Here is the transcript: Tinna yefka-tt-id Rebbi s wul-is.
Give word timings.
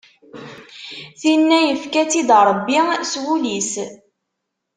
Tinna 1.19 1.59
yefka-tt-id 1.63 2.29
Rebbi 2.47 2.79
s 3.11 3.13
wul-is. 3.23 3.71